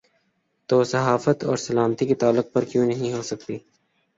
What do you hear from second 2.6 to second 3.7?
کیوں نہیں ہو سکتی؟